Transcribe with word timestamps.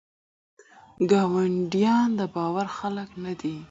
ګاونډیان 1.09 2.09
دباور 2.19 2.67
خلګ 2.77 3.09
نه 3.23 3.33
دي. 3.39 3.55